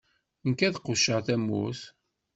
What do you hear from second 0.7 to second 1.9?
qucceɣ tamurt.